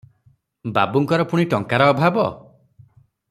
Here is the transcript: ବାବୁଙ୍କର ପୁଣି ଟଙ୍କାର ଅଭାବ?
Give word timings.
ବାବୁଙ୍କର 0.77 1.27
ପୁଣି 1.33 1.45
ଟଙ୍କାର 1.51 1.91
ଅଭାବ? 1.97 2.27